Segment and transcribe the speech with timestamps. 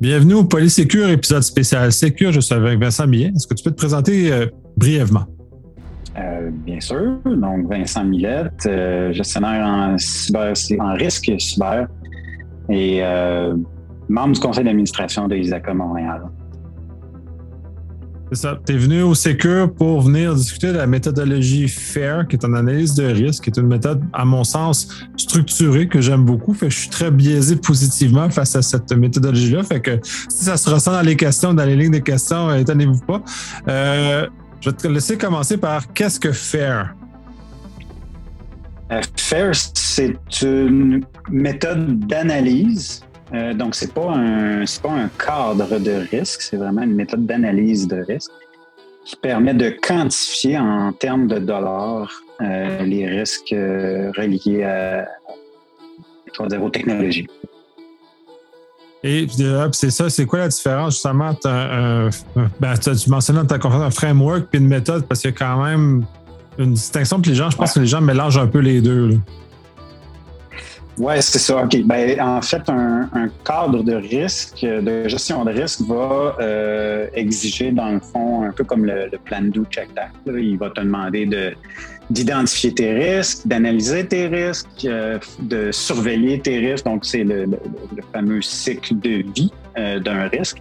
[0.00, 2.32] Bienvenue au Polysécure, épisode spécial Sécure.
[2.32, 3.32] Je suis avec Vincent Millet.
[3.36, 5.26] Est-ce que tu peux te présenter euh, brièvement?
[6.18, 7.18] Euh, bien sûr.
[7.26, 11.86] Donc, Vincent Millette, euh, gestionnaire en, cyber, en risque cyber
[12.70, 13.02] et
[14.08, 16.22] membre du conseil d'administration de ISACA Montréal.
[18.32, 18.60] C'est ça.
[18.64, 22.54] Tu es venu au Secure pour venir discuter de la méthodologie FAIR, qui est une
[22.54, 26.54] analyse de risque, qui est une méthode, à mon sens, structurée, que j'aime beaucoup.
[26.54, 29.64] Fait que je suis très biaisé positivement face à cette méthodologie-là.
[29.64, 33.00] Fait que si ça se ressent dans les questions, dans les lignes de questions, étonnez-vous
[33.00, 33.20] pas.
[33.66, 34.28] Euh,
[34.60, 36.94] je vais te laisser commencer par qu'est-ce que FAIR?
[38.92, 45.78] Euh, FAIR, c'est une méthode d'analyse euh, donc, ce n'est pas, un, pas un cadre
[45.78, 48.32] de risque, c'est vraiment une méthode d'analyse de risque
[49.04, 55.06] qui permet de quantifier en termes de dollars euh, les risques euh, reliés à,
[56.48, 57.26] dire, aux technologies.
[59.02, 59.26] Et
[59.72, 61.34] c'est ça, c'est quoi la différence justement?
[61.42, 65.36] ben, tu mentionnais dans ta conférence un framework puis une méthode parce qu'il y a
[65.36, 66.04] quand même
[66.58, 67.18] une distinction.
[67.18, 69.08] Puis les gens, je pense que les gens mélangent un peu les deux.
[69.08, 69.16] Là.
[71.00, 71.64] Oui, c'est ça.
[71.64, 71.82] OK.
[71.84, 73.08] Ben, en fait, un,
[73.42, 78.64] cadre de risque, de gestion de risque va euh, exiger, dans le fond, un peu
[78.64, 80.14] comme le, plan do check act.
[80.26, 81.54] Il va te demander de,
[82.10, 86.84] d'identifier tes risques, d'analyser tes risques, euh, de surveiller tes risques.
[86.84, 87.46] Donc, c'est le,
[88.12, 90.58] fameux cycle de vie euh, d'un risque.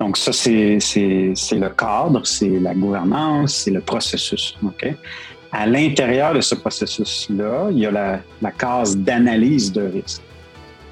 [0.00, 4.56] Donc, ça, c'est, c'est, c'est le cadre, c'est la gouvernance, c'est le processus.
[4.64, 4.92] OK?
[5.50, 10.22] À l'intérieur de ce processus-là, il y a la, case d'analyse de risque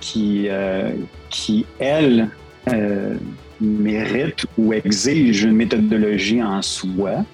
[0.01, 0.93] qui, euh,
[1.29, 2.29] qui elle,
[2.69, 3.17] euh,
[3.61, 7.25] mérite ou exige une méthodologie en soi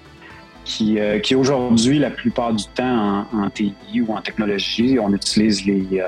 [0.65, 3.73] qui, euh, qui aujourd'hui, la plupart du temps en, en, TI
[4.07, 6.01] ou en technologie, on utilise les,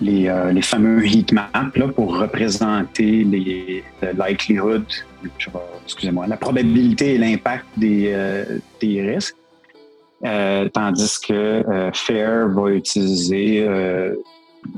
[0.00, 4.84] les, euh, les, fameux heat maps là, pour représenter les, le likelihood,
[5.84, 9.36] excusez-moi, la probabilité et l'impact des, euh, des risques.
[10.24, 13.66] Euh, tandis que FAIR va utiliser,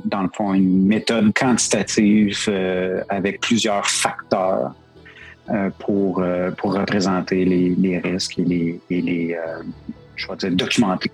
[0.04, 2.36] dans le fond, une méthode quantitative
[3.08, 4.72] avec plusieurs facteurs
[5.78, 6.24] pour,
[6.58, 9.36] pour représenter les, les, risques et les, et les
[10.16, 11.12] je vais dire, documenter.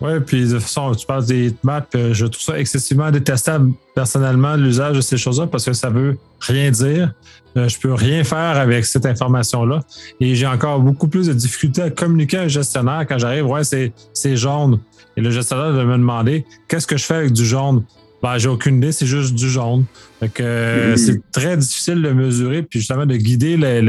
[0.00, 3.72] Oui, puis de toute façon, tu parles des maps, euh, je trouve ça excessivement détestable
[3.96, 7.12] personnellement, l'usage de ces choses-là, parce que ça veut rien dire.
[7.56, 9.80] Euh, je peux rien faire avec cette information-là.
[10.20, 13.62] Et j'ai encore beaucoup plus de difficultés à communiquer à un gestionnaire quand j'arrive, ouais,
[13.64, 14.78] c'est jaune.
[15.16, 17.84] Et le gestionnaire va me demander qu'est-ce que je fais avec du jaune?
[18.22, 19.84] Ben, j'ai aucune idée, c'est juste du jaune.
[20.20, 20.96] Fait que euh, mm-hmm.
[20.96, 23.82] c'est très difficile de mesurer, puis justement de guider les,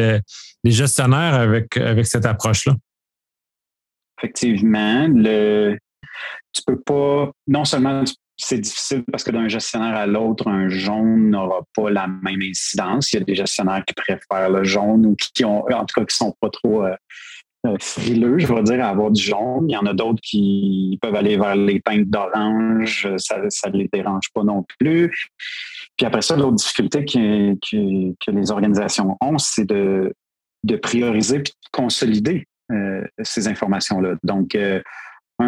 [0.63, 2.75] les gestionnaires avec, avec cette approche-là.
[4.17, 5.77] Effectivement, le,
[6.53, 8.03] tu peux pas, non seulement
[8.39, 13.11] c'est difficile parce que d'un gestionnaire à l'autre, un jaune n'aura pas la même incidence.
[13.11, 16.05] Il y a des gestionnaires qui préfèrent le jaune ou qui ont, en tout cas,
[16.05, 16.95] qui sont pas trop euh,
[17.67, 19.69] euh, frileux, je vais dire, à avoir du jaune.
[19.69, 23.09] Il y en a d'autres qui peuvent aller vers les teintes d'orange.
[23.17, 25.11] Ça ne les dérange pas non plus.
[25.97, 30.13] Puis après ça, l'autre difficulté que, les organisations ont, c'est de,
[30.81, 34.15] prioriser et de consolider euh, ces informations-là.
[34.23, 34.55] Donc,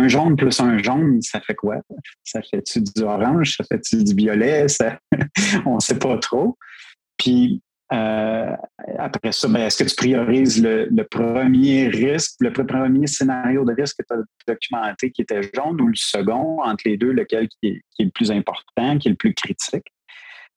[0.02, 1.78] un jaune plus un jaune, ça fait quoi?
[2.24, 3.56] Ça fait-tu du orange?
[3.58, 4.66] Ça fait-tu du violet?
[5.66, 6.58] on ne sait pas trop.
[7.18, 7.62] Puis
[7.94, 8.56] euh,
[8.98, 13.98] après ça, ben, est-ce que tu priorises le, premier risque, le premier scénario de risque
[14.00, 17.68] que tu as documenté qui était jaune ou le second, entre les deux, lequel qui
[17.68, 19.92] est, qui est le plus important, qui est le plus critique?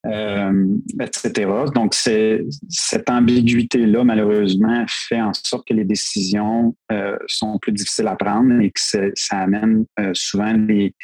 [0.07, 0.67] Euh,
[1.01, 1.51] etc.
[1.75, 8.15] Donc, cette ambiguïté-là, malheureusement, fait en sorte que les décisions euh, sont plus difficiles à
[8.15, 10.95] prendre et que ça amène euh, souvent les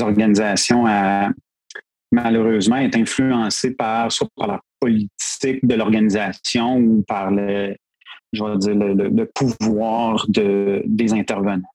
[0.00, 1.30] organisations à
[2.12, 7.74] malheureusement être influencées par soit par la politique de l'organisation ou par le,
[8.32, 11.68] je vais dire, le, pouvoir de, des intervenants.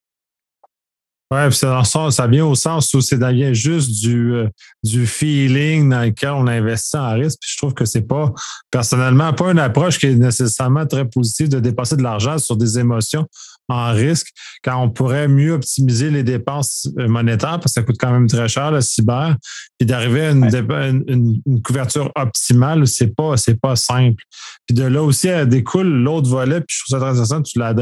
[1.31, 1.81] Oui, ça,
[2.11, 4.49] ça vient au sens où c'est devient juste du, euh,
[4.83, 7.37] du feeling dans lequel on investit en risque.
[7.39, 8.33] Puis je trouve que c'est pas,
[8.69, 12.79] personnellement, pas une approche qui est nécessairement très positive de dépasser de l'argent sur des
[12.79, 13.25] émotions
[13.71, 14.27] en risque,
[14.63, 18.27] quand on pourrait mieux optimiser les dépenses euh, monétaires, parce que ça coûte quand même
[18.27, 19.35] très cher, le cyber,
[19.77, 24.23] puis d'arriver à une, couverture optimale, c'est pas, c'est pas simple.
[24.68, 27.59] Puis de là aussi, elle découle l'autre volet, puis je trouve ça très intéressant, tu
[27.59, 27.73] l'as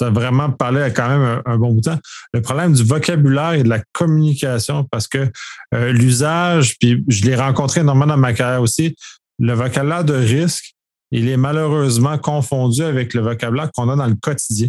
[0.00, 1.98] as vraiment parlé à quand même un, bon bout de temps.
[2.32, 5.30] Le problème du vocabulaire et de la communication, parce que
[5.74, 8.96] euh, l'usage, puis je l'ai rencontré énormément dans ma carrière aussi,
[9.38, 10.74] le vocabulaire de risque,
[11.10, 14.68] il est malheureusement confondu avec le vocabulaire qu'on a dans le quotidien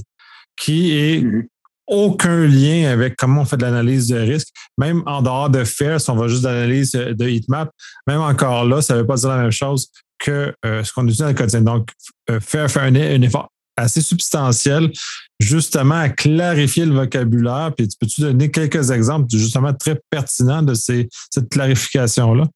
[0.57, 1.47] qui est, mm-hmm.
[1.87, 4.47] aucun lien avec comment on fait de l'analyse de risque.
[4.77, 7.71] Même en dehors de FAIR, si on va juste d'analyse de heatmap,
[8.07, 11.03] même encore là, ça ne veut pas dire la même chose que euh, ce qu'on
[11.03, 11.61] utilise dans le quotidien.
[11.61, 11.91] Donc,
[12.29, 14.91] euh, FAIR fait un, effort assez substantiel
[15.39, 17.73] justement à clarifier le vocabulaire.
[17.75, 22.47] Puis, peux-tu donner quelques exemples justement très pertinents de ces, cette clarification-là?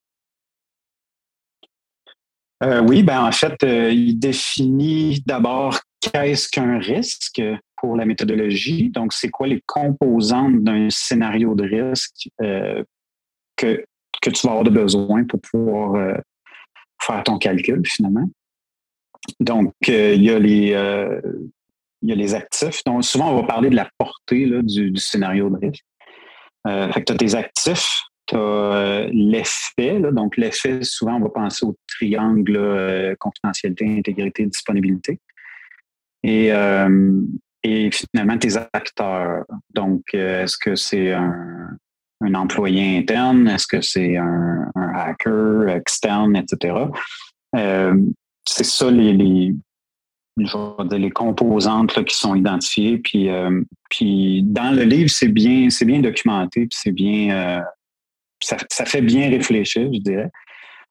[2.62, 7.42] Euh, oui, ben en fait, il définit d'abord qu'est-ce qu'un risque
[7.76, 8.90] pour la méthodologie?
[8.90, 12.82] Donc, c'est quoi les composantes d'un scénario de risque euh,
[13.56, 13.84] que,
[14.20, 16.14] que tu vas avoir de besoin pour pouvoir euh,
[17.02, 18.28] faire ton calcul finalement?
[19.38, 20.68] Donc, euh, il, y a les,
[22.02, 22.82] il y a les actifs.
[22.84, 25.84] Donc, souvent, on va parler de la portée du, scénario de risque.
[26.66, 30.00] fait que tu as tes actifs, tu as l'effet.
[30.12, 35.20] Donc, l'effet, souvent, on va penser au triangle confidentialité, intégrité, disponibilité.
[36.22, 37.20] Et, euh,
[37.62, 39.44] et finalement, tes acteurs.
[39.74, 41.76] Donc, euh, est-ce que c'est un,
[42.34, 43.48] employé interne?
[43.48, 46.74] Est-ce que c'est un, hacker externe, etc.?
[47.56, 47.94] Euh,
[48.46, 49.54] c'est ça les, les,
[50.36, 52.98] les composantes qui sont identifiées.
[52.98, 53.28] Puis,
[53.88, 57.62] puis dans le livre, c'est bien, c'est bien documenté, puis c'est bien,
[58.40, 60.30] ça, fait bien réfléchir, je dirais.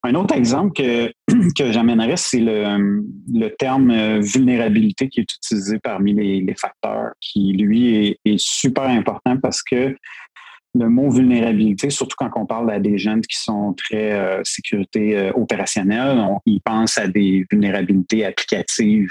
[0.04, 1.12] Un autre exemple que,
[1.58, 3.04] que j'amènerais, c'est le,
[3.34, 8.86] le, terme euh, vulnérabilité qui est utilisé parmi les, les facteurs, qui, lui, est, super
[8.86, 9.96] important parce que
[10.76, 15.18] le mot vulnérabilité, surtout quand on parle à des jeunes qui sont très euh, sécurité
[15.18, 19.10] euh, opérationnelle, on, ils pensent à des vulnérabilités applicatives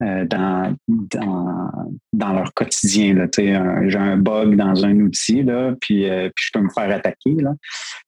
[0.00, 1.70] euh, dans, dans,
[2.12, 3.26] dans, leur quotidien.
[3.36, 3.56] J'ai
[3.98, 7.34] un bug dans un outil, là, puis, euh, puis je peux me faire attaquer.
[7.34, 7.54] Là.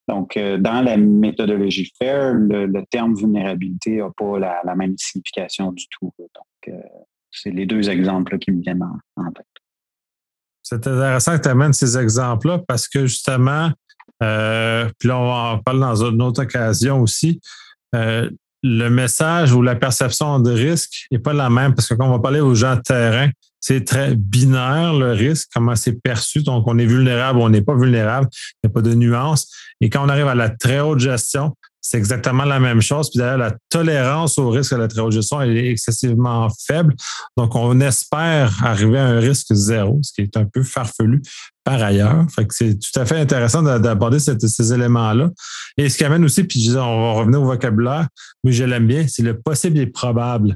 [0.06, 5.84] Donc, euh, dans la méthodologie FAIR, le, terme vulnérabilité n'a pas la, même signification du
[5.90, 6.12] tout.
[6.18, 6.76] Donc,
[7.32, 9.46] c'est les deux exemples qui me viennent en, tête.
[10.62, 13.72] C'est intéressant que tu amènes ces exemples-là parce que justement,
[14.20, 17.40] puis là, on en parle dans une autre occasion aussi
[18.62, 22.12] le message ou la perception de risque n'est pas la même parce que quand on
[22.12, 23.30] va parler aux gens de terrain,
[23.60, 26.42] c'est très binaire le risque, comment c'est perçu.
[26.42, 28.28] Donc, on est vulnérable ou on n'est pas vulnérable.
[28.32, 29.48] Il n'y a pas de nuance.
[29.80, 33.10] Et quand on arrive à la très haute gestion, c'est exactement la même chose.
[33.10, 36.94] Puis d'ailleurs, la tolérance au risque à la très haute gestion est excessivement faible.
[37.36, 41.22] Donc, on espère arriver à un risque zéro, ce qui est un peu farfelu
[41.64, 42.26] par ailleurs.
[42.34, 45.30] Fait c'est tout à fait intéressant d'aborder ces éléments-là.
[45.76, 48.08] Et ce qui amène aussi, puis je on va revenir au vocabulaire,
[48.44, 50.54] mais je l'aime bien, c'est le possible et probable.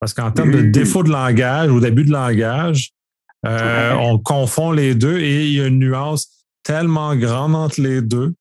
[0.00, 2.90] Parce qu'en termes de défaut de langage ou d'abus de langage,
[3.46, 8.02] euh, on confond les deux et il y a une nuance tellement grande entre les
[8.02, 8.34] deux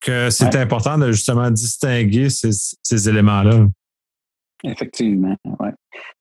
[0.00, 3.66] que c'est important de justement distinguer ces, éléments-là.
[4.64, 5.68] Effectivement, oui.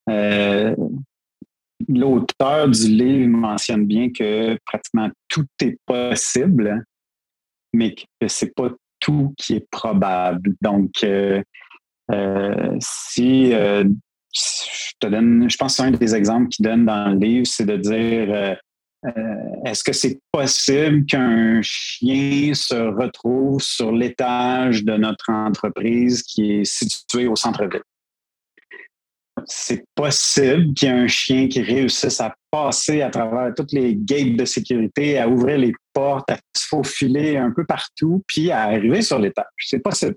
[0.09, 0.75] Euh,
[1.87, 6.83] l'auteur du livre mentionne bien que pratiquement tout est possible,
[7.73, 8.69] mais que c'est pas
[8.99, 10.53] tout qui est probable.
[10.61, 11.41] Donc, euh,
[12.11, 13.53] euh, si
[14.33, 18.55] je pense que c'est un des exemples qu'il donne dans le livre, c'est de dire
[19.05, 26.59] euh, est-ce que c'est possible qu'un chien se retrouve sur l'étage de notre entreprise qui
[26.59, 27.81] est située au centre-ville?
[29.45, 33.95] C'est possible qu'il y ait un chien qui réussisse à passer à travers toutes les
[33.95, 38.63] gates de sécurité, à ouvrir les portes, à se faufiler un peu partout, puis à
[38.63, 39.45] arriver sur l'étage.
[39.57, 40.15] C'est possible.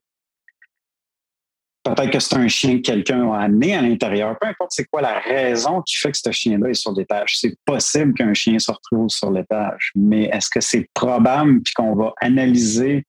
[1.85, 4.39] Peut-être que c'est un chien que quelqu'un a amené à l'intérieur.
[4.41, 7.39] Peu importe c'est quoi la raison qui fait que ce chien-là est sur l'étage.
[7.39, 9.93] C'est possible qu'un chien se retrouve sur l'étage.
[9.95, 13.05] Mais est-ce que c'est probable puis qu'on va analyser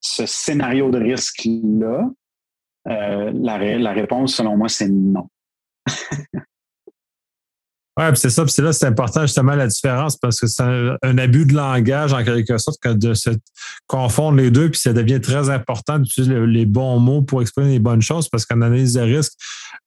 [0.00, 2.08] ce scénario de risque-là?
[2.88, 5.28] Euh, la, la réponse, selon moi, c'est non.
[7.96, 8.42] Oui, c'est ça.
[8.42, 12.12] Puis c'est là, c'est important justement la différence parce que c'est un, abus de langage
[12.12, 13.30] en quelque sorte que de se
[13.86, 14.68] confondre les deux.
[14.68, 18.46] Puis ça devient très important d'utiliser les bons mots pour exprimer les bonnes choses parce
[18.46, 19.34] qu'en analyse de risque,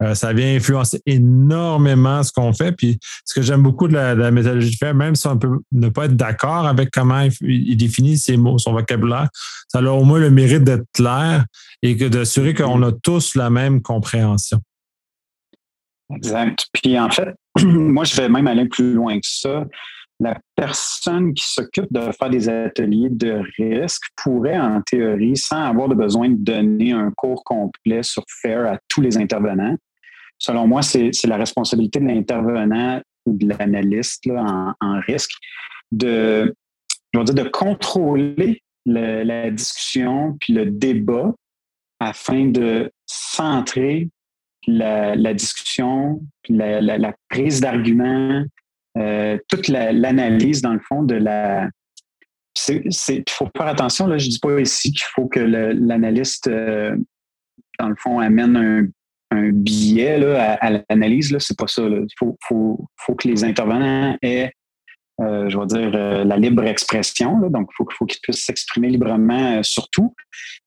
[0.02, 2.72] euh, ça vient influencer énormément ce qu'on fait.
[2.72, 5.90] Puis ce que j'aime beaucoup de la, méthodologie de faire, même si on peut ne
[5.90, 9.28] pas être d'accord avec comment il, définit ses mots, son vocabulaire,
[9.68, 11.44] ça a au moins le mérite d'être clair
[11.84, 14.62] et que d'assurer qu'on a tous la même compréhension.
[16.14, 16.68] Exact.
[16.74, 19.66] Puis en fait, moi, je vais même aller plus loin que ça.
[20.20, 25.90] La personne qui s'occupe de faire des ateliers de risque pourrait, en théorie, sans avoir
[25.90, 29.76] de besoin de donner un cours complet sur FAIR à tous les intervenants.
[30.40, 35.34] Selon moi, c'est la responsabilité de l'intervenant ou de l'analyste en, risque
[35.92, 36.56] de,
[37.14, 41.34] dire, de contrôler la discussion puis le débat
[42.00, 44.10] afin de centrer
[44.68, 48.44] la, discussion, la, prise d'argument
[49.48, 51.70] toute l'analyse, dans le fond, de la.
[52.70, 57.90] Il faut faire attention, là, je ne dis pas ici qu'il faut que l'analyste, dans
[57.90, 58.88] le fond, amène un,
[59.32, 61.30] un billet là, à, l'analyse.
[61.38, 61.84] Ce n'est pas ça.
[61.84, 64.52] Il faut, faut, faut, que les intervenants aient
[65.20, 67.40] euh, je vais dire, euh, la libre expression.
[67.50, 70.14] donc, il faut, qu'ils puissent s'exprimer librement euh, sur tout.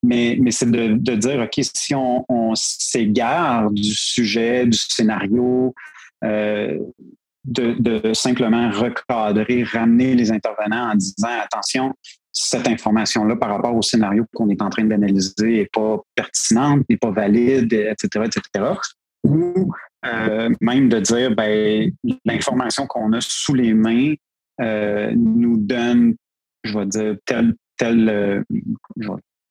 [0.03, 5.73] Mais, mais c'est de, dire, OK, si on, s'égare du sujet, du scénario,
[6.21, 11.93] de, simplement recadrer, ramener les intervenants en disant, attention,
[12.33, 16.97] cette information-là par rapport au scénario qu'on est en train d'analyser n'est pas pertinente, n'est
[16.97, 18.65] pas valide, etc., etc.
[19.23, 19.71] Ou
[20.59, 21.91] même de dire, ben,
[22.25, 24.13] l'information qu'on a sous les mains
[24.61, 26.15] euh, nous donne,
[26.63, 28.43] je vais dire, tel, tel euh,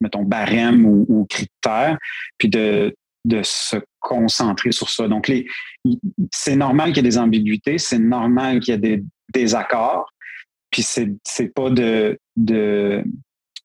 [0.00, 1.98] mettons, barème ou, ou, critère,
[2.38, 5.08] puis de, de se concentrer sur ça.
[5.08, 5.46] Donc, les,
[6.32, 10.10] c'est normal qu'il y ait des ambiguïtés, c'est normal qu'il y ait des désaccords,
[10.70, 13.04] puis c'est, c'est pas de, de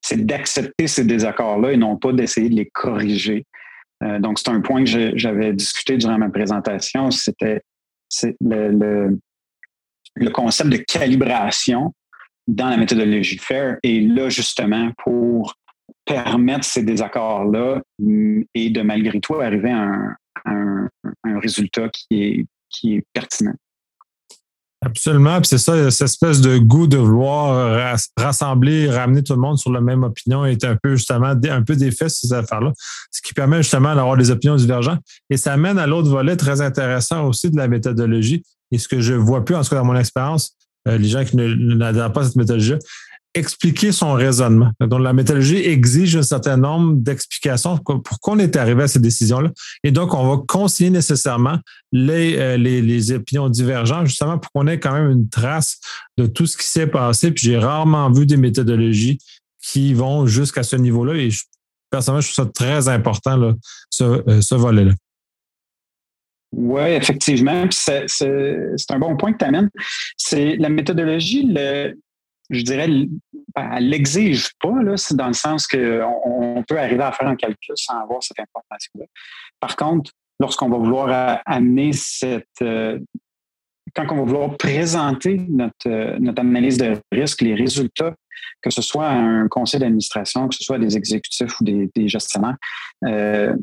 [0.01, 3.45] c'est d'accepter ces désaccords-là et non pas d'essayer de les corriger.
[4.03, 7.11] Euh, donc, c'est un point que j'avais discuté durant ma présentation.
[7.11, 7.61] C'était
[8.09, 9.19] c'est le, le,
[10.15, 11.93] le concept de calibration
[12.47, 15.55] dans la méthodologie FAIR est là justement pour
[16.05, 20.89] permettre ces désaccords-là mm, et de malgré tout arriver à un,
[21.39, 23.53] résultat qui est, qui est pertinent.
[24.85, 25.41] Absolument.
[25.41, 29.71] Puis c'est ça, cette espèce de goût de vouloir rassembler, ramener tout le monde sur
[29.71, 32.71] la même opinion est un peu justement un peu défait ces affaires-là,
[33.11, 35.01] ce qui permet justement d'avoir des opinions divergentes.
[35.31, 38.99] Et ça mène à l'autre volet très intéressant aussi de la méthodologie, et ce que
[38.99, 40.55] je vois plus, en tout cas dans mon expérience,
[40.87, 42.75] euh, les gens qui n'adhèrent pas à cette méthodologie,
[43.35, 44.71] expliquer son raisonnement.
[44.79, 49.51] Donc, la méthodologie exige un certain nombre d'explications pour qu'on est arrivé à ces décisions-là.
[49.83, 51.59] Et donc, on va conseiller nécessairement
[51.91, 55.79] les, euh, les, les opinions divergentes, justement pour qu'on ait quand même une trace
[56.17, 57.31] de tout ce qui s'est passé.
[57.31, 59.19] Puis, j'ai rarement vu des méthodologies
[59.61, 61.15] qui vont jusqu'à ce niveau-là.
[61.15, 61.29] Et
[61.89, 63.53] personnellement, je trouve ça très important, là,
[63.89, 64.93] ce, euh, ce volet-là.
[66.55, 67.65] Oui, effectivement.
[67.69, 68.05] C'est
[68.89, 69.69] un bon point que tu amènes.
[70.17, 71.53] C'est la méthodologie,
[72.49, 72.87] je dirais,
[73.55, 77.75] elle l'exige pas, là, dans le sens qu'on on peut arriver à faire un calcul
[77.75, 79.05] sans avoir cette information-là.
[79.59, 82.45] Par contre, lorsqu'on va vouloir amener cette.
[82.61, 82.99] Euh,
[83.93, 88.13] quand on va vouloir présenter notre, notre analyse de risque, les résultats,
[88.61, 92.57] que ce soit un conseil d'administration, que ce soit des exécutifs ou des, gestionnaires,
[93.05, 93.55] euh,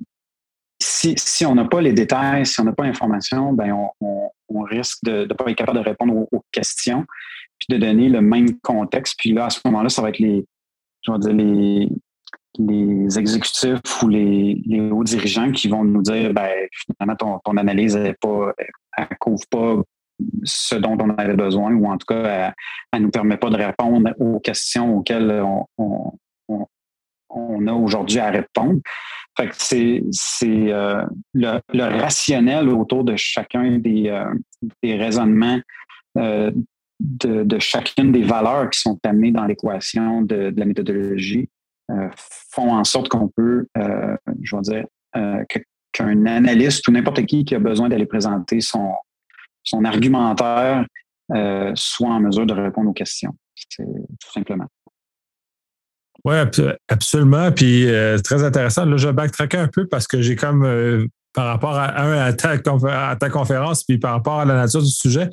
[0.83, 4.31] si, on n'a pas les détails, si on n'a pas l'information, ben on,
[4.65, 7.05] risque de ne pas être capable de répondre aux, questions,
[7.59, 9.19] puis de donner le même contexte.
[9.19, 10.45] Puis là, à ce moment-là, ça va être les,
[11.03, 11.89] je dire, les,
[12.59, 16.51] les exécutifs ou les, hauts dirigeants qui vont nous dire ben,
[16.87, 18.13] finalement, ton, analyse ne
[19.19, 19.83] couvre pas
[20.45, 22.53] ce dont on avait besoin, ou en tout cas,
[22.93, 25.43] elle ne nous permet pas de répondre aux questions auxquelles
[25.77, 26.13] on
[27.67, 28.81] a aujourd'hui à répondre.
[29.37, 30.03] Que c'est,
[30.45, 34.25] euh, le, rationnel autour de chacun des, euh,
[34.83, 35.59] raisonnements
[36.19, 36.51] euh,
[37.01, 41.49] de, de, chacune des valeurs qui sont amenées dans l'équation de, la méthodologie
[42.51, 44.85] font en sorte qu'on peut, je vais dire,
[45.93, 48.93] qu'un analyste ou n'importe qui qui a besoin d'aller présenter son,
[49.63, 50.87] son argumentaire
[51.75, 53.35] soit en mesure de répondre aux questions.
[53.55, 54.69] C'est tout simplement.
[56.25, 56.37] Oui,
[56.89, 57.51] absolument.
[57.51, 58.85] Puis euh, très intéressant.
[58.85, 62.51] Là, je backtrack un peu parce que j'ai comme euh, par rapport à, à, ta,
[62.51, 65.31] à, ta, conférence, puis par rapport à la nature du sujet,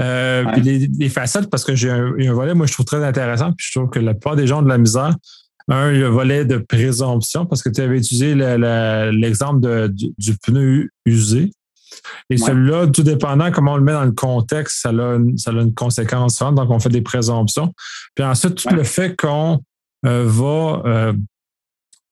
[0.00, 3.52] euh, puis les, facettes, parce que j'ai un, un, volet, moi, je trouve très intéressant,
[3.52, 5.14] puis je trouve que la plupart des gens ont de la misère.
[5.68, 11.52] Un, le volet de présomption, parce que tu avais utilisé l'exemple du, pneu usé.
[12.28, 15.52] Et celui-là, tout dépendant comment on le met dans le contexte, ça a une, ça
[15.52, 16.38] a une conséquence.
[16.38, 17.72] Donc, on fait des présomptions.
[18.14, 19.60] Puis ensuite, tout le fait qu'on
[20.04, 21.12] va euh,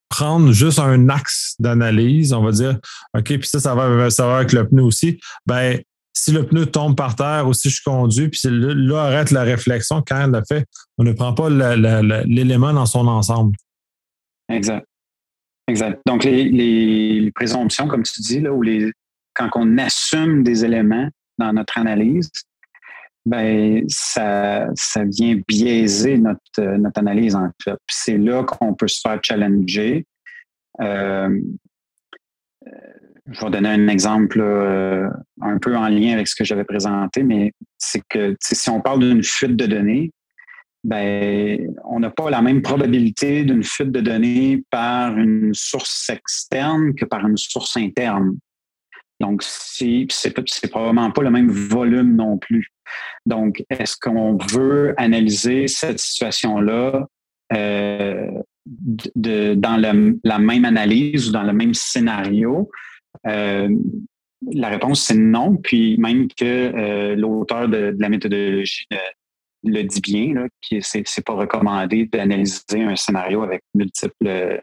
[0.09, 2.79] prendre juste un axe d'analyse, on va dire,
[3.17, 5.19] OK, puis ça, ça va, ça va avec le pneu aussi.
[5.45, 5.79] Ben,
[6.13, 10.03] si le pneu tombe par terre ou si je conduis, puis là, arrête la réflexion
[10.05, 10.65] quand elle l'a fait.
[10.97, 13.55] On ne prend pas l'élément dans son ensemble.
[14.49, 14.85] Exact.
[15.67, 15.99] Exact.
[16.05, 18.91] Donc, les, présomptions, comme tu dis, là, les,
[19.33, 21.09] quand on assume des éléments
[21.39, 22.29] dans notre analyse,
[23.25, 27.77] ben ça, ça vient biaiser notre, notre analyse en fait.
[27.89, 30.05] c'est là qu'on peut se faire challenger.
[30.81, 31.39] Euh,
[32.67, 32.71] euh,
[33.31, 35.07] je vais donner un exemple euh,
[35.41, 38.99] un peu en lien avec ce que j'avais présenté, mais c'est que si on parle
[38.99, 40.11] d'une fuite de données,
[40.83, 46.93] ben, on n'a pas la même probabilité d'une fuite de données par une source externe
[46.95, 48.37] que par une source interne.
[49.23, 50.05] Donc, c'est
[50.69, 52.73] probablement pas le même volume non plus.
[53.25, 57.07] Donc, est-ce qu'on veut analyser cette situation-là
[57.53, 58.27] euh,
[59.15, 59.81] dans
[60.23, 62.69] la même analyse ou dans le même scénario?
[63.25, 63.69] Euh,
[64.51, 65.55] la réponse, c'est non.
[65.55, 68.87] Puis même que euh, l'auteur de, la méthodologie
[69.63, 74.59] le dit bien, là, que c'est, pas recommandé d'analyser un scénario avec multiples,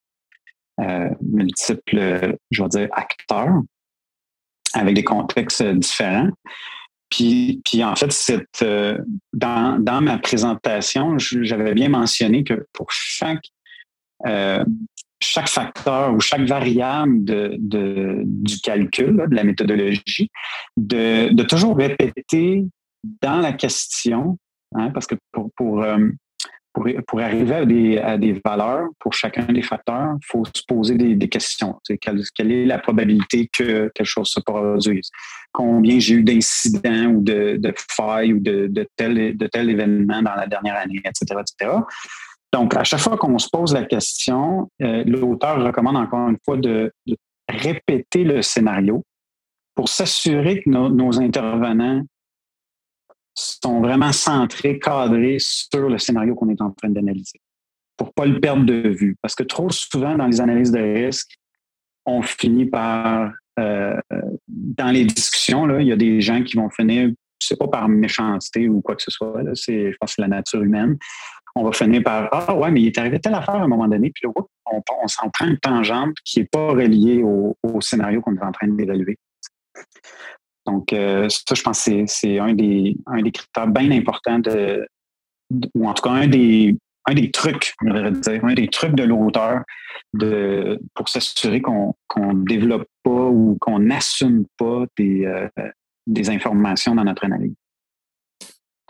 [1.23, 3.63] multiples, je dire, acteurs
[4.75, 6.31] avec des contextes différents.
[7.11, 8.15] Puis, puis en fait,
[8.63, 8.99] euh,
[9.33, 13.47] dans, dans ma présentation, j'avais bien mentionné que pour chaque,
[14.27, 14.65] euh,
[15.21, 20.31] chaque facteur ou chaque variable de, de du calcul, de la méthodologie,
[20.77, 22.65] de, de toujours répéter
[23.21, 24.39] dans la question,
[24.77, 25.17] hein, parce que
[25.57, 25.99] pour, euh,
[26.73, 31.81] pour, arriver à des, valeurs pour chacun des facteurs, il faut se poser des, questions.
[32.01, 35.11] Quelle, quelle, est la probabilité que quelque chose se produise?
[35.53, 40.77] Combien j'ai eu d'incidents ou de, failles ou de, de, tel, événement dans la dernière
[40.77, 41.73] année, etc., etc.
[42.53, 46.57] Donc, à chaque fois qu'on se pose la question, euh, l'auteur recommande encore une fois
[46.57, 46.93] de,
[47.49, 49.03] répéter le scénario
[49.75, 52.05] pour s'assurer que nos intervenants
[53.41, 57.41] sont vraiment centrés, cadrés sur le scénario qu'on est en train d'analyser
[58.01, 59.15] pour pas le perdre de vue.
[59.21, 61.37] Parce que trop souvent, dans les analyses de risque,
[62.07, 64.01] on finit par, euh,
[64.49, 67.91] dans les discussions, là, il y a des gens qui vont finir, c'est pas par
[67.91, 70.97] méchanceté ou quoi que ce soit, je pense que c'est la nature humaine.
[71.55, 73.87] On va finir par Ah ouais, mais il est arrivé telle affaire à un moment
[73.87, 74.33] donné, puis là,
[74.73, 78.53] on, on s'en prend une tangente qui n'est pas reliée au scénario qu'on est en
[78.53, 79.19] train d'évaluer.
[80.71, 82.97] Donc, euh, ça, je pense que c'est un des,
[83.33, 84.43] critères bien importants
[85.75, 89.63] ou en tout cas un des, un des trucs, dire, un des trucs de l'auteur
[90.95, 95.49] pour s'assurer qu'on ne développe pas ou qu'on n'assume pas euh,
[96.07, 97.55] des informations dans notre analyse.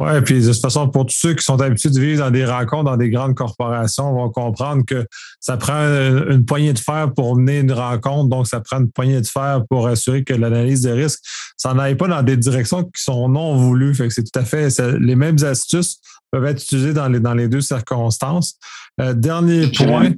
[0.01, 2.47] Oui, puis de toute façon, pour tous ceux qui sont habitués de vivre dans des
[2.47, 5.07] rencontres, dans des grandes corporations, vont comprendre que
[5.41, 9.21] ça prend une, poignée de fer pour mener une rencontre, donc ça prend une poignée
[9.21, 11.21] de fer pour assurer que l'analyse de risque,
[11.59, 13.95] ça n'aille pas dans des directions qui sont non voulues.
[13.95, 17.35] Fait que c'est tout à fait les mêmes astuces peuvent être utilisées dans les, dans
[17.35, 18.57] les deux circonstances.
[19.01, 20.13] Euh, dernier point.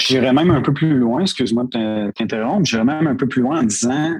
[0.00, 3.60] J'irais même un peu plus loin, excuse-moi de t'interrompre, j'irais même un peu plus loin
[3.60, 4.14] en disant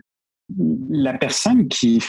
[0.90, 2.02] la personne qui,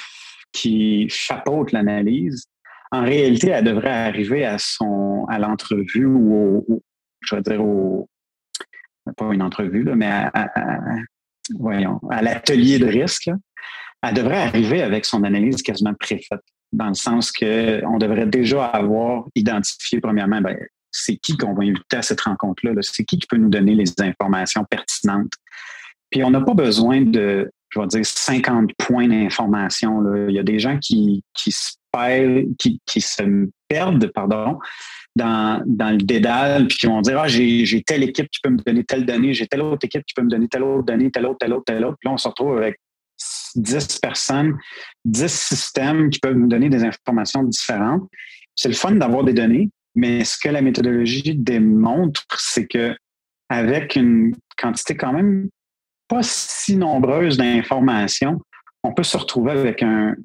[0.52, 2.46] qui chapeaute l'analyse
[2.92, 6.84] en réalité, elle devrait arriver à son à l'entrevue ou au,
[7.22, 8.10] je veux dire au
[9.18, 10.52] pas une entrevue, là, mais à,
[11.58, 13.30] voyons, à l'atelier de risque,
[14.04, 18.66] elle devrait arriver avec son analyse quasiment préfaite, dans le sens que on devrait déjà
[18.66, 20.58] avoir identifié premièrement, ben,
[20.92, 23.76] c'est qui qu'on va inviter à cette rencontre-là, -là, c'est qui qui peut nous donner
[23.76, 25.34] les informations pertinentes.
[26.10, 30.28] Puis on n'a pas besoin de, je vais dire, 50 points d'information.
[30.28, 31.74] Il y a des gens qui, qui se
[32.58, 34.60] qui, se perdent pardon,
[35.16, 38.58] dans, dans le dédale, puis qui vont dire Ah, j'ai telle équipe qui peut me
[38.58, 41.26] donner telle donnée, j'ai telle autre équipe qui peut me donner telle autre donnée, telle
[41.26, 41.98] autre, telle autre, telle autre.
[42.00, 42.80] Puis là, on se retrouve avec
[43.56, 44.58] 10 personnes,
[45.06, 48.08] 10 systèmes qui peuvent nous donner des informations différentes.
[48.56, 52.96] C'est le fun d'avoir des données, mais ce que la méthodologie démontre, c'est que
[53.50, 55.50] avec une quantité quand même
[56.08, 58.42] pas si nombreuse d'informations,
[58.84, 60.16] on peut se retrouver avec un,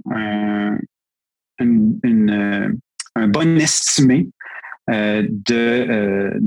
[1.60, 2.72] euh,
[3.16, 4.28] un bon estimé
[4.90, 6.40] euh, de euh,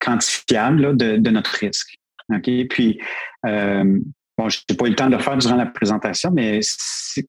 [0.00, 1.96] quantifiable de, de, notre risque.
[2.32, 2.50] OK?
[2.70, 3.00] Puis,
[3.44, 6.60] bon, je n'ai pas eu le temps de le faire durant la présentation, mais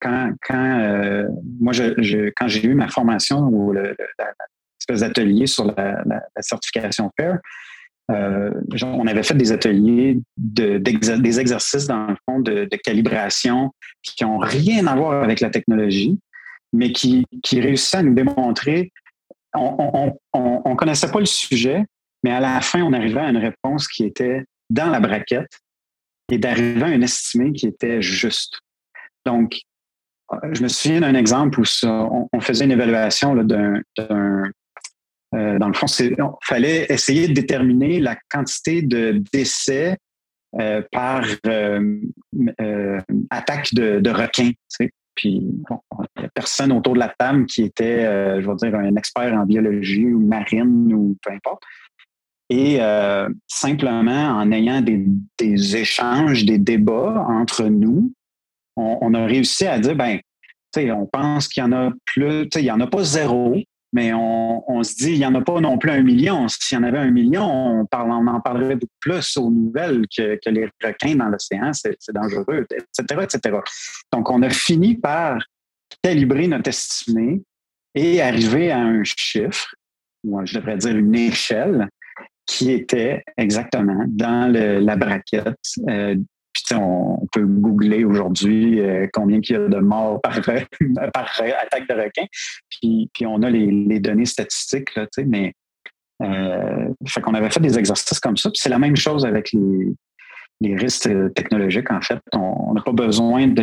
[0.01, 1.23] quand, quand
[1.60, 7.38] moi, je, quand j'ai eu ma formation ou l'espèce d'atelier sur la, la, certification FAIR,
[8.10, 14.23] on avait fait des ateliers, de, des exercices dans le fond de, de calibration qui
[14.23, 16.17] n'ont rien à voir avec la technologie,
[16.73, 18.91] mais qui, qui réussissait à nous démontrer,
[19.53, 20.13] on
[20.65, 21.84] ne connaissait pas le sujet,
[22.23, 25.60] mais à la fin, on arrivait à une réponse qui était dans la braquette
[26.32, 28.60] et d'arriver à un estimé qui était juste.
[29.25, 29.60] Donc,
[30.51, 33.82] je me souviens d'un exemple où on, faisait une évaluation d'un,
[35.36, 39.97] euh, dans le fond, il fallait essayer de déterminer la quantité de décès
[40.60, 41.99] euh, par euh,
[43.30, 44.12] attaque de, de.
[45.17, 45.65] Puis, il
[46.19, 49.34] n'y a personne autour de la table qui était, euh, je vais dire, un expert
[49.34, 51.63] en biologie ou marine ou peu importe.
[52.49, 58.13] Et euh, simplement, en ayant des, échanges, des débats entre nous,
[58.77, 60.19] on, a réussi à dire, ben,
[60.77, 63.56] on pense qu'il y en a plus, il n'y en a pas zéro,
[63.93, 66.47] mais on, se dit, il n'y en a pas non plus un million.
[66.47, 70.04] S'il y en avait un million, on, parle, on en parlerait beaucoup plus aux nouvelles
[70.15, 73.58] que, les requins dans l'océan, c'est dangereux, etc., etc.
[74.12, 75.39] Donc, on a fini par
[76.04, 77.41] calibrer notre estimé
[77.95, 79.73] et arriver à un chiffre,
[80.23, 81.88] ou je devrais dire une échelle,
[82.45, 85.56] qui était exactement dans la braquette
[85.89, 86.15] euh,
[86.74, 92.26] on, peut googler aujourd'hui euh, combien il y a de morts par, attaque de requin.
[92.70, 95.54] Puis, on a les, données statistiques, là, mais
[96.24, 98.50] euh, fait qu'on avait fait des exercices comme ça.
[98.54, 102.20] C'est la même chose avec les, risques technologiques, en fait.
[102.34, 103.54] On n'a pas besoin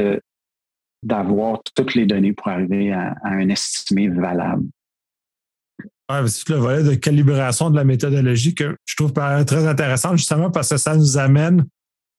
[1.03, 4.65] d'avoir toutes les données pour arriver à, un estimé valable.
[6.27, 10.69] C'est le volet de calibration de la méthodologie que je trouve très intéressant, justement parce
[10.69, 11.65] que ça nous amène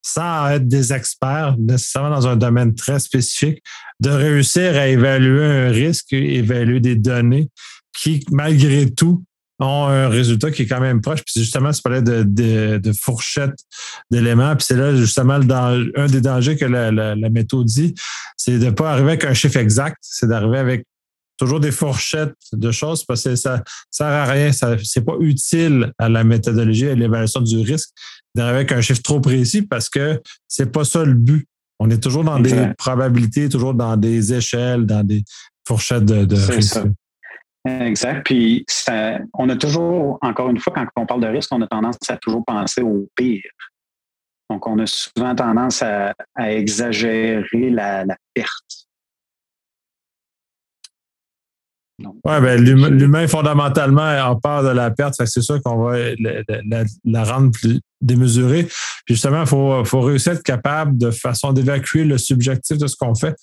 [0.06, 3.64] sans être des experts nécessairement dans un domaine très spécifique,
[4.00, 7.50] de réussir à évaluer un risque, évaluer des données
[7.98, 9.24] qui, malgré tout,
[9.60, 11.24] ont un résultat qui est quand même proche.
[11.24, 12.80] Puis justement, tu parlais de, de,
[14.12, 14.56] d'éléments.
[14.56, 17.96] Puis c'est là justement un des dangers que la, la, méthode dit,
[18.38, 20.86] c'est de ne pas arriver avec un chiffre exact, c'est d'arriver avec
[21.38, 24.52] toujours des fourchettes de choses parce que ça ne sert à rien.
[24.52, 27.90] Ce n'est pas utile à la méthodologie, à l'évaluation du risque
[28.36, 31.48] d'arriver avec un chiffre trop précis parce que c'est pas ça le but.
[31.80, 35.24] On est toujours dans des probabilités, toujours dans des échelles, dans des
[35.68, 36.80] fourchettes de, de risque.
[37.66, 38.26] Exact.
[38.26, 38.66] Puis
[39.34, 42.18] on a toujours, encore une fois, quand on parle de risque, on a tendance à
[42.18, 43.42] toujours penser au pire.
[44.50, 48.85] Donc, on a souvent tendance à, exagérer la perte.
[52.24, 55.16] Oui, ben, l'humain, fondamentalement, en peur de la perte.
[55.18, 55.98] C'est sûr qu'on va
[57.06, 58.64] la, rendre plus démesurée.
[59.06, 62.96] Puis justement, il faut, réussir à être capable de façon d'évacuer le subjectif de ce
[62.96, 63.36] qu'on fait,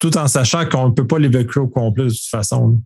[0.00, 2.80] tout en sachant qu'on ne peut pas l'évacuer au complet de toute façon.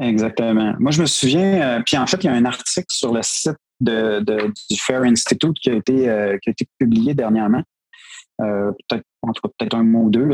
[0.00, 0.74] Exactement.
[0.78, 3.20] Moi, je me souviens, euh, puis en fait, il y a un article sur le
[3.22, 7.62] site de, du Fair Institute qui a été, euh, qui a été publié dernièrement.
[8.40, 9.04] Euh, peut-être
[9.58, 10.30] peut-être un mot ou deux,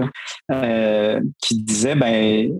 [0.50, 2.50] euh, qui disait ben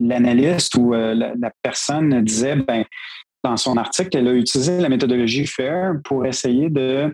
[0.00, 2.84] l'analyste ou euh, la, personne disait ben
[3.42, 7.12] dans son article qu'elle a utilisé la méthodologie FAIR pour essayer de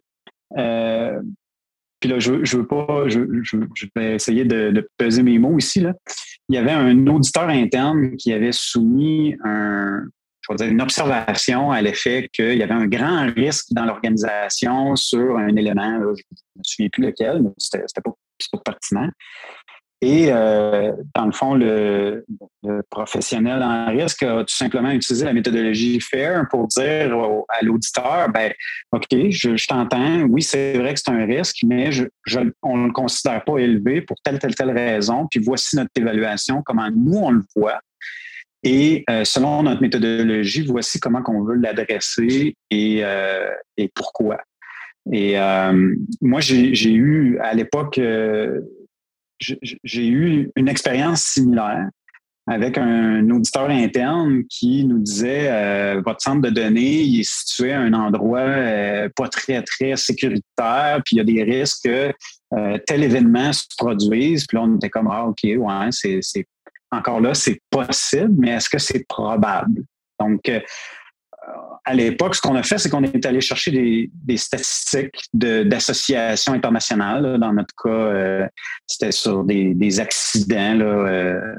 [2.00, 3.20] puis là, je, je veux pas, je,
[3.94, 5.80] vais essayer de, peser mes mots ici.
[5.80, 5.92] Là.
[6.48, 10.04] Il y avait un auditeur interne qui avait soumis un,
[10.58, 16.00] une observation à l'effet qu'il y avait un grand risque dans l'organisation sur un élément,
[16.00, 18.12] je ne me souviens plus lequel, mais c'était pas,
[18.52, 19.10] pas pertinent.
[20.02, 22.24] Et euh, dans le fond, le,
[22.88, 27.14] professionnel en risque a tout simplement utilisé la méthodologie FAIR pour dire
[27.48, 28.52] à l'auditeur, ben,
[28.92, 31.90] OK, je, t'entends, oui, c'est vrai que c'est un risque, mais
[32.62, 36.62] on ne le considère pas élevé pour telle, telle, telle raison, puis voici notre évaluation,
[36.64, 37.80] comment nous on le voit.
[38.62, 44.38] Et euh, selon notre méthodologie, voici comment on veut l'adresser et, euh, et, pourquoi.
[45.10, 47.98] Et euh, moi, j'ai eu à l'époque,
[49.38, 51.88] j'ai eu une expérience similaire
[52.46, 57.80] avec un auditeur interne qui nous disait votre centre de données il est situé à
[57.80, 58.44] un endroit
[59.14, 62.12] pas très très sécuritaire, puis il y a des risques que
[62.86, 64.46] tel événement se produise.
[64.46, 66.44] Puis là, on était comme ah ok ouais c'est
[66.92, 69.84] encore là, c'est possible, mais est-ce que c'est probable?
[70.18, 70.60] Donc, euh,
[71.84, 77.38] à l'époque, ce qu'on a fait, c'est qu'on est allé chercher des, statistiques d'associations internationales.
[77.38, 78.48] Dans notre cas, euh,
[78.86, 81.54] c'était sur des, accidents euh,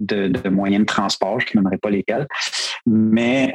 [0.00, 2.26] de, moyens de transport, je ne nommerai pas lesquels.
[2.86, 3.52] Mais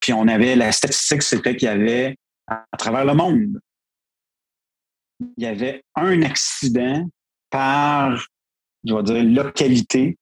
[0.00, 2.16] puis on avait la statistique, c'était qu'il y avait
[2.48, 3.60] à travers le monde,
[5.36, 7.08] il y avait un accident
[7.50, 8.26] par
[8.84, 10.18] je vais dire, localité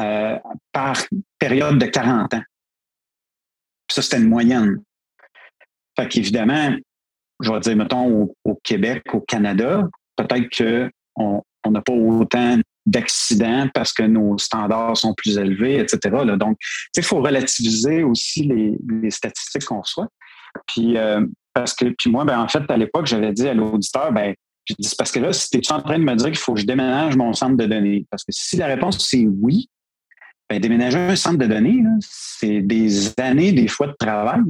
[0.00, 0.38] euh,
[0.72, 0.98] par
[1.38, 2.42] période de 40 ans.
[3.90, 4.82] ça, c'était une moyenne.
[5.98, 6.76] Fait qu'évidemment,
[7.40, 10.48] je vais dire, mettons, au, Québec, au Canada, peut-être
[11.16, 16.24] qu'on n'a pas autant d'accidents parce que nos standards sont plus élevés, etc.
[16.38, 16.58] Donc,
[16.94, 20.08] il faut relativiser aussi les, statistiques qu'on reçoit.
[20.66, 24.12] Puis, euh, parce que, puis moi, ben, en fait, à l'époque, j'avais dit à l'auditeur,
[24.12, 24.34] ben,
[24.98, 26.66] parce que là, si tu es en train de me dire qu'il faut que je
[26.66, 29.68] déménage mon centre de données, parce que si la réponse c'est oui,
[30.48, 34.40] ben, déménager un centre de données, c'est des années, des fois de travail.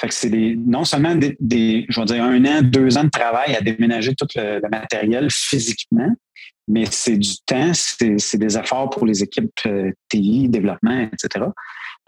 [0.00, 3.10] Fait que c'est des, non seulement des, je vais dire, un an, deux ans de
[3.10, 6.14] travail à déménager tout le, matériel physiquement,
[6.68, 11.46] mais c'est du temps, c'est des efforts pour les équipes euh, TI, développement, etc.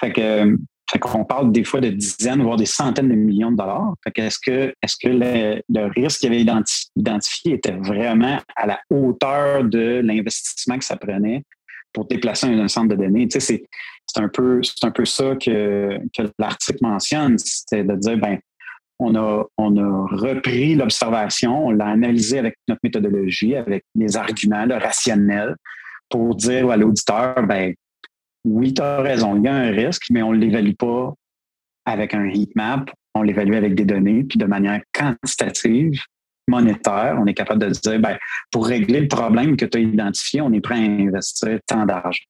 [0.00, 0.56] Fait que
[0.90, 3.94] fait qu'on parle des fois de dizaines, voire des centaines de millions de dollars.
[4.02, 6.44] Fait est-ce que, est-ce que le, risque qu'il avait
[6.96, 11.44] identifié était vraiment à la hauteur de l'investissement que ça prenait
[11.92, 13.28] pour déplacer un, centre de données?
[13.28, 13.62] Tu sais,
[14.04, 18.38] c'est un peu c'est un peu ça que, que l'article mentionne, c'était de dire ben
[18.98, 24.66] on a, on a repris l'observation, on l'a analysé avec notre méthodologie, avec les arguments,
[24.66, 25.54] le rationnel,
[26.10, 27.74] pour dire à l'auditeur, ben
[28.44, 31.14] oui, tu as raison, il y a un risque, mais on ne l'évalue pas
[31.84, 36.00] avec un heat map, on l'évalue avec des données, puis de manière quantitative,
[36.48, 38.16] monétaire, on est capable de dire, ben,
[38.50, 42.24] pour régler le problème que tu as identifié, on est prêt à investir tant d'argent.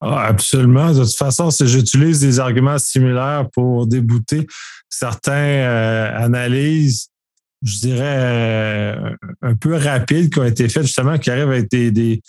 [0.00, 0.92] Ah, absolument.
[0.92, 4.46] De toute façon, j'utilise des arguments similaires pour débouter
[4.90, 7.08] certaines euh, analyses,
[7.62, 12.20] je dirais, euh, un peu rapides qui ont été faites, justement, qui arrivent avec des,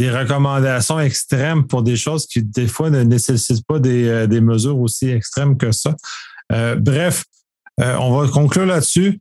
[0.00, 4.78] recommandations extrêmes pour des choses qui, des fois, ne nécessitent pas des, euh, des mesures
[4.78, 5.94] aussi extrêmes que ça.
[6.78, 7.24] bref,
[7.78, 9.18] on va conclure là-dessus.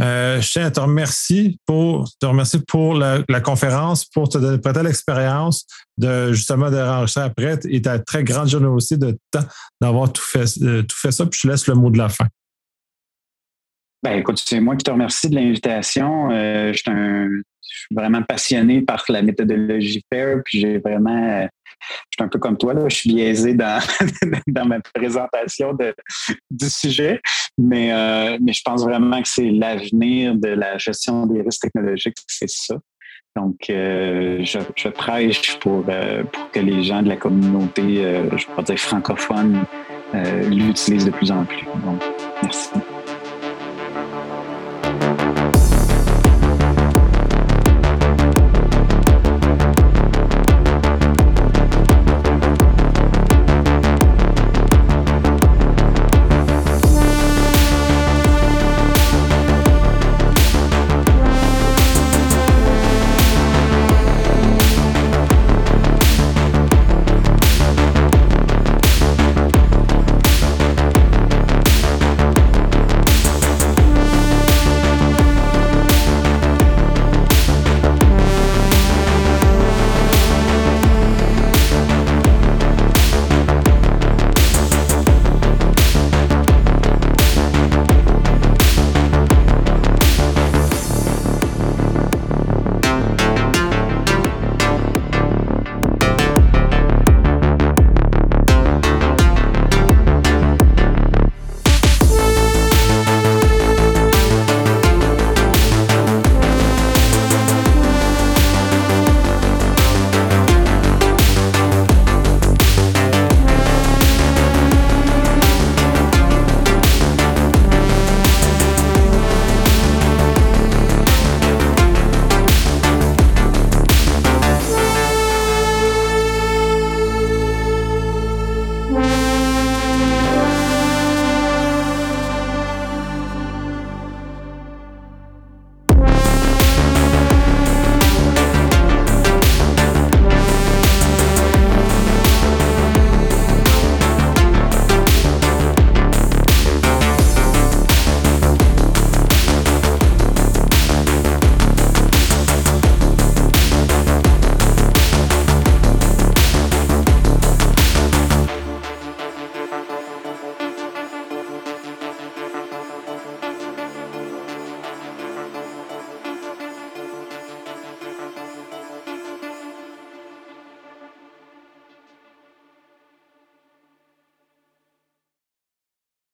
[0.00, 4.58] Euh, je tiens à te remercier pour te remercier pour la, conférence, pour te donner
[4.58, 5.66] prêter l'expérience
[5.98, 9.44] de justement de renregistrer après et ta très grande générosité de temps
[9.80, 11.26] d'avoir tout fait, euh, tout fait ça.
[11.26, 12.26] Puis je laisse le mot de la fin.
[14.02, 16.30] Ben, écoute, c'est moi qui te remercie de l'invitation.
[16.30, 21.48] Euh, je, suis vraiment passionné par la méthodologie FAIR, puis j'ai vraiment
[22.10, 23.80] je suis un peu comme toi, là, je suis biaisé dans,
[24.46, 25.94] dans ma présentation de,
[26.50, 27.20] du sujet,
[27.58, 32.16] mais, euh, mais je pense vraiment que c'est l'avenir de la gestion des risques technologiques,
[32.26, 32.76] c'est ça.
[33.34, 38.04] Donc, euh, je, je, prêche pour, euh, pour que les gens de la communauté,
[38.36, 39.64] je pourrais dire francophone,
[40.50, 41.64] l'utilisent de plus en plus.
[41.82, 42.02] Donc,
[42.42, 42.68] merci.